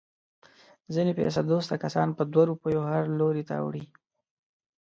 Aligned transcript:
ځنې 0.93 1.11
پیسه 1.19 1.41
دوسته 1.51 1.75
کسان 1.83 2.07
په 2.17 2.23
دوه 2.31 2.43
روپیو 2.51 2.81
هر 2.91 3.03
لوري 3.19 3.43
ته 3.49 3.55
اوړي. 3.61 3.83